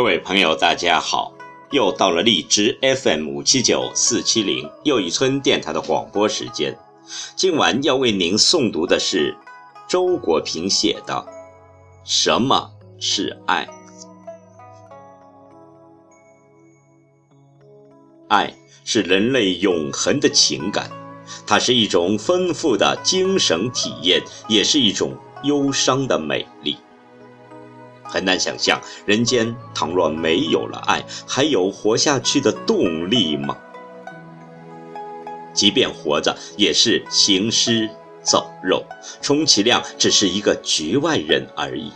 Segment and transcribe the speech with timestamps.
[0.00, 1.30] 各位朋友，大家好！
[1.72, 6.74] 又到了荔枝 FM 五七九四七零又一村电台的广播时间。
[7.36, 9.36] 今晚要为您诵读的是
[9.86, 11.12] 周国平写的
[12.02, 13.66] 《什么是爱》。
[18.28, 18.54] 爱
[18.86, 20.90] 是人类永恒的情感，
[21.46, 26.78] 它是一种丰富的精神体验，也是一种忧伤的美丽。
[28.10, 33.56] 很难想象，人间倘若没有了爱，还有活下去的动力吗？
[35.52, 37.88] 即便活着，也是行尸
[38.22, 38.84] 走肉，
[39.22, 41.92] 充其量只是一个局外人而已。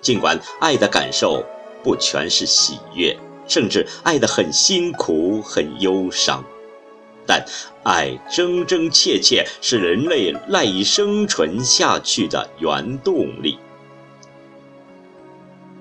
[0.00, 1.44] 尽管爱的感受
[1.82, 6.44] 不全是喜悦，甚至爱得很辛苦、很忧伤，
[7.26, 7.44] 但
[7.82, 13.58] 爱真真切切是人类赖以生存下去的原动力。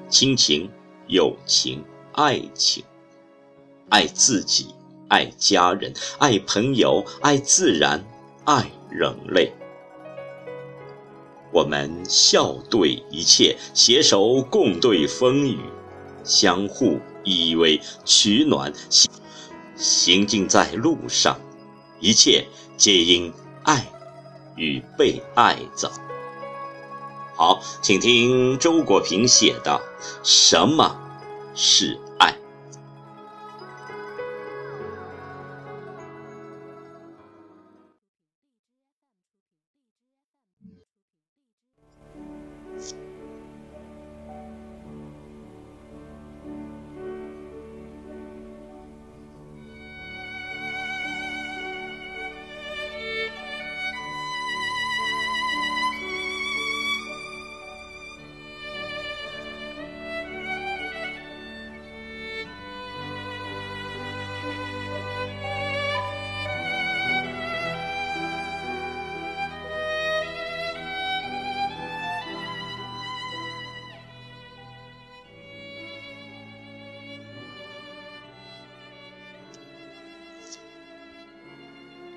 [0.10, 0.70] 亲情、
[1.08, 2.84] 友情、爱情，
[3.90, 4.68] 爱自己，
[5.10, 8.06] 爱家人，爱朋友，爱自然，
[8.46, 9.52] 爱人类。
[11.52, 15.60] 我们笑对一切，携手共对风雨，
[16.24, 19.12] 相互依偎取暖，行
[19.76, 21.38] 行进在路上，
[22.00, 22.46] 一切
[22.78, 23.34] 皆因
[23.64, 23.86] 爱
[24.56, 25.92] 与被爱着。
[27.38, 29.80] 好，请听周国平写的
[30.24, 30.98] 《什么
[31.54, 32.00] 是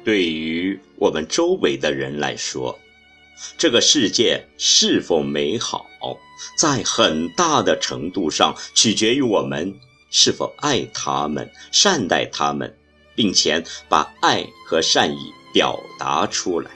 [0.04, 2.78] 对于我们周围的人来说，
[3.56, 5.86] 这个世界是否美好，
[6.58, 9.74] 在很大的程度上取决于我们
[10.10, 12.74] 是否爱他们、善待他们，
[13.14, 16.70] 并且把爱和善意表达出来。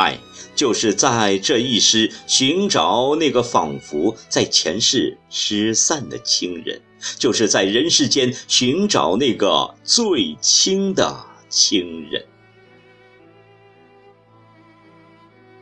[0.00, 0.18] 爱
[0.54, 6.80] 就是在这一世寻找那个仿佛在前世失散的亲人。
[7.18, 12.26] 就是在人世间寻找那个最亲的亲人。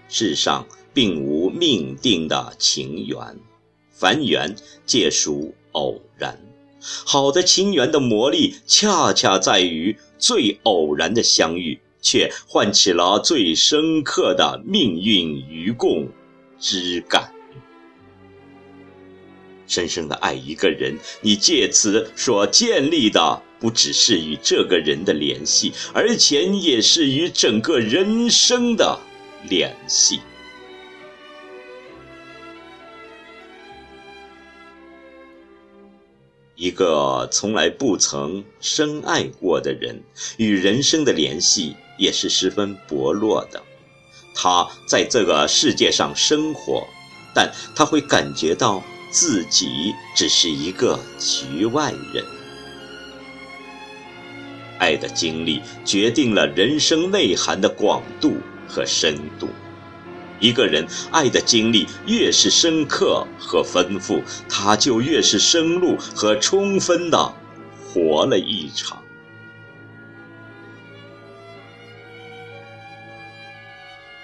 [0.09, 3.39] 世上并无命定的情缘，
[3.93, 6.37] 凡缘皆属偶然。
[6.81, 16.09] 好的情缘的魔力，恰恰在于最偶然的相遇，却唤起了最深刻的命运与共
[16.59, 17.33] 之感。
[19.67, 28.99] 深深的爱一个人，你借此所建立的不只是与这个人的联系，而且也是与整个人生的
[29.49, 30.21] 联系。
[36.57, 40.03] 一个从来不曾深爱过的人，
[40.39, 43.63] 与人生的联系也是十分薄弱的。
[44.35, 46.87] 他在这个世界上生活，
[47.35, 48.83] 但他会感觉到。
[49.11, 52.23] 自己只是一个局外人。
[54.79, 58.37] 爱的经历决定了人生内涵的广度
[58.69, 59.49] 和深度。
[60.41, 67.33] 一个人爱的经历越是深刻和丰富，他就越是深入和充分的
[67.83, 69.03] 活了一场。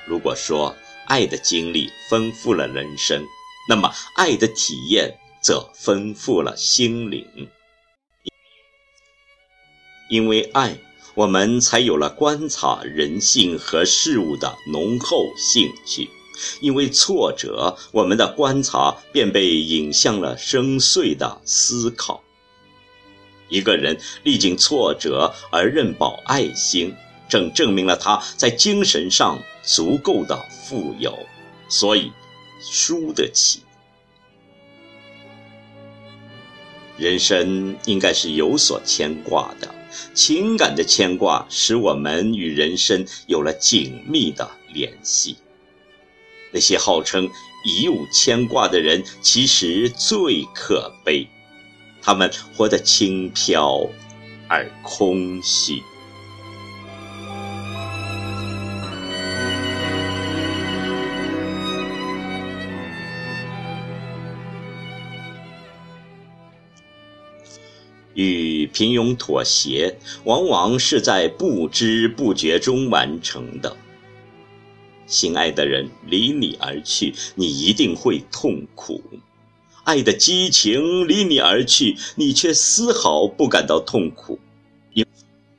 [0.06, 0.74] 如果说
[1.06, 3.24] 爱的经历丰富了人生，
[3.68, 7.26] 那么，爱的体验则丰富了心灵。
[10.10, 10.76] 因为爱，
[11.14, 16.08] 我们才有了观察人性和事物的浓厚兴趣；
[16.60, 22.22] 因为挫折，我们的观察便被引向了深邃的思考。
[23.48, 26.94] 一个人历经挫折而仍保爱心，
[27.28, 31.18] 正证明了他在精神上足够的富有。
[31.68, 32.12] 所以。
[32.66, 33.60] 输得起。
[36.96, 39.74] 人生应该是有所牵挂的，
[40.14, 45.36] 情感的牵挂使我们与人生有了紧密的联系。
[46.52, 47.28] 那些号称
[47.66, 51.28] 已有牵挂的人其实最可悲，
[52.00, 53.86] 他们活得轻飘
[54.48, 55.82] 而空虚。
[68.14, 73.76] 与平庸妥协，往往是在不知不觉中完成的。
[75.06, 79.02] 心爱的人离你而去，你一定会痛苦；
[79.84, 84.38] 爱的激情离你而去，你却丝毫不感到痛苦，
[84.92, 85.04] 因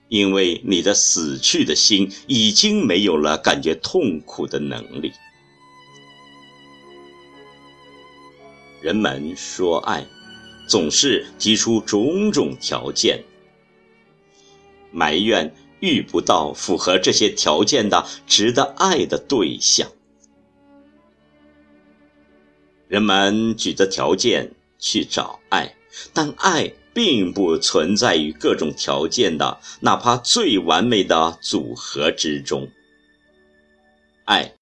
[0.08, 5.12] 因为你的死去的心已经没有了感觉痛苦的能力。
[8.82, 10.06] 人们说爱。
[10.68, 13.24] 总是提出种种条件，
[14.92, 19.90] 埋怨遇不到符合这些条件的值得爱的对象。
[22.88, 25.76] 人们举着条件去找爱，
[26.14, 32.70] 但爱并不存在于各种条件的哪怕最完美的组合之中。
[34.26, 34.54] 爱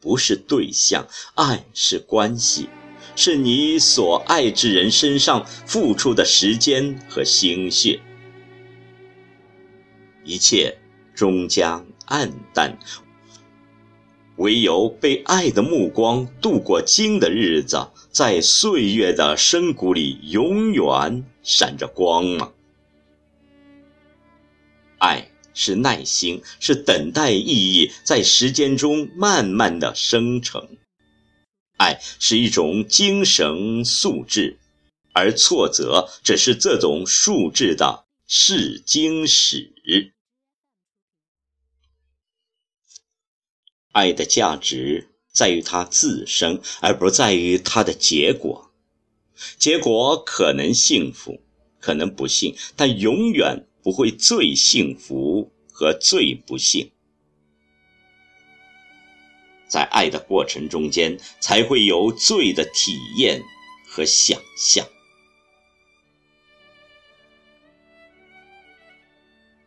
[0.00, 2.68] 不是对象，爱是关系。
[3.16, 8.00] 是你所爱之人身上付出的时间和心血，
[10.24, 10.78] 一切
[11.14, 12.78] 终将黯淡。
[14.36, 22.52] 唯有被爱的目光度过经的日子，在岁月的深谷里永远闪着光芒。
[24.98, 30.68] 爱是耐心，是等待意义，在时间中慢慢的生成。
[31.78, 34.58] 爱是一种精神素质，
[35.12, 39.72] 而挫折只是这种素质的试金石。
[43.92, 48.70] 爱的价值在于它自身，而不在于它的结果。
[49.56, 51.40] 结果可能幸福，
[51.78, 56.90] 可能不幸，但永远不会最幸福和最不幸。
[59.68, 63.42] 在爱的过程中间，才会有罪的体验
[63.86, 64.84] 和想象。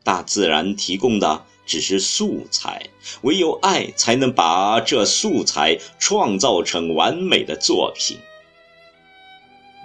[0.03, 2.89] 大自然提供的只是素材，
[3.21, 8.17] 唯有爱才能把这素材创造成完美的作品。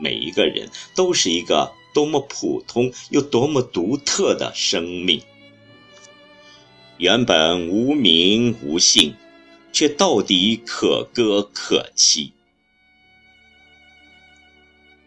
[0.01, 5.23] 每一个人都是一个多么普通又多么独特的生命，
[6.97, 9.15] 原本无名无姓。
[9.77, 12.33] 却到底可歌可泣。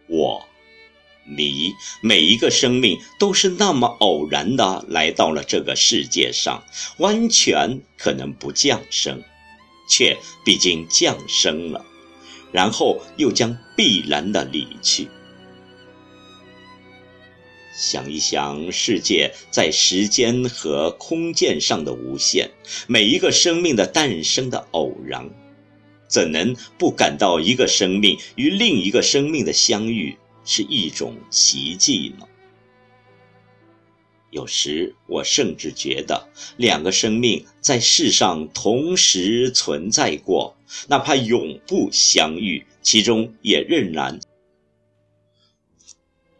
[0.05, 0.47] 我，
[1.25, 1.73] 你，
[2.03, 6.63] 每一个生命都是那么偶然的来到了这个世界上，
[6.99, 9.23] 完全可能不降生，
[9.89, 10.15] 却
[10.45, 11.83] 毕竟降生了，
[12.51, 15.07] 然后又将必然的离去。
[17.71, 22.49] 想一想，世界在时间和空间上的无限，
[22.87, 25.29] 每一个生命的诞生的偶然，
[26.07, 32.25] 怎能不感到一个生命与另一个生命的相遇是一种奇迹呢？
[34.31, 40.55] 有时我甚至觉得，两个生命在世上同时存在过，
[40.87, 44.19] 哪怕永不相遇，其中也仍然。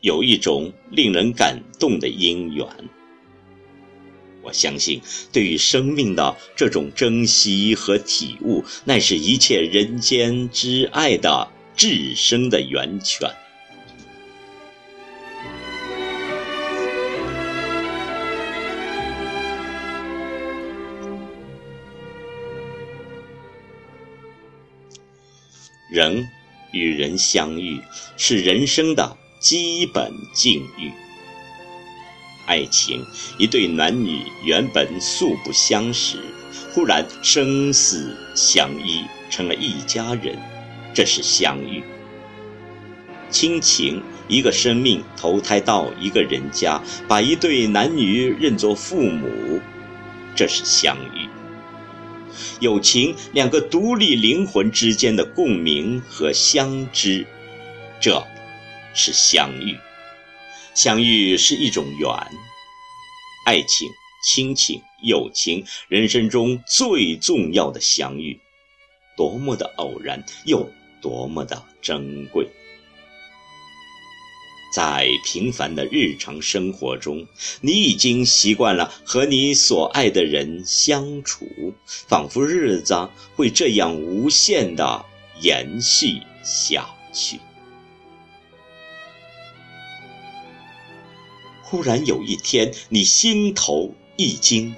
[0.02, 2.66] 有一种令人感动的因缘，
[4.42, 5.02] 我相信，
[5.34, 13.30] 对于生命的这种珍惜和体悟，乃是一切人间之爱的至深的源泉。
[25.92, 26.26] 人
[26.72, 27.82] 与人相遇，
[28.16, 29.18] 是人生的。
[29.40, 30.92] 基本境遇，
[32.46, 33.06] 爱情，
[33.38, 36.18] 一对男女原本素不相识，
[36.74, 40.38] 忽然生死相依，成了一家人，
[40.94, 41.82] 这是相遇；
[43.30, 49.62] 亲情，一个生命投胎到一个人家，把一对男女认作父母，
[50.36, 51.30] 这是相遇；
[52.60, 57.26] 友情，两个独立灵魂之间的共鸣和相知，
[58.02, 58.22] 这。
[59.00, 59.78] 是相遇，
[60.76, 62.10] 相遇是一种缘。
[63.46, 63.88] 爱情、
[64.26, 68.38] 亲情、友情，人生中最重要的相遇，
[69.16, 70.70] 多么的偶然，又
[71.02, 72.46] 多么的珍贵。
[74.76, 77.26] 在平凡的日常生活中，
[77.62, 85.06] 你已经习惯了和你所爱的人相处，仿佛日子会这样无限的
[85.40, 87.40] 延续下去。
[91.70, 94.74] 忽然有一天，你心头一惊，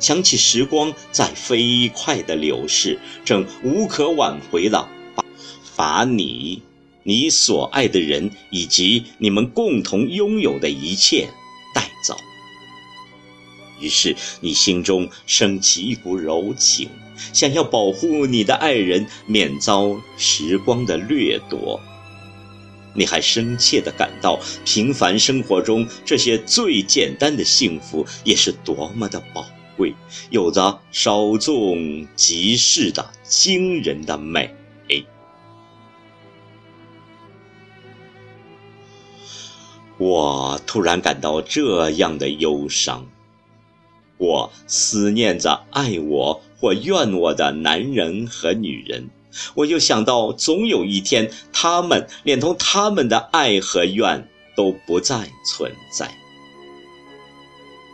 [0.00, 4.88] 想起时光在飞快的流逝，正无可挽回了，
[5.76, 6.62] 把你、
[7.02, 11.28] 你所爱的人以及你们共同拥有的一切
[11.74, 12.16] 带走。
[13.78, 16.88] 于是，你心中升起一股柔情，
[17.34, 21.78] 想要保护你的爱人免遭时光的掠夺。
[22.94, 29.46] 你还深切地感到，平凡生活中这些最简单的幸福，也是多么的宝
[29.76, 29.94] 贵，
[30.30, 34.54] 有着稍纵即逝的惊人的美。
[39.98, 43.06] 我突然感到这样的忧伤，
[44.16, 49.10] 我思念着爱我或怨我的男人和女人。
[49.54, 56.14] 我又想到，总有一天，他们连同他们的爱和怨都不再存在。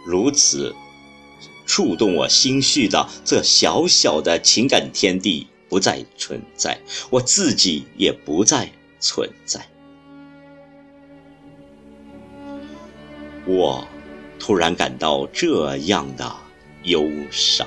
[0.06, 0.74] 如此
[1.66, 6.80] 触动我心绪的这小小的情感天地不再存在，
[7.10, 9.68] 我自己也不再存在。
[13.46, 13.86] 我
[14.38, 16.36] 突然感到这样的
[16.84, 17.66] 忧伤。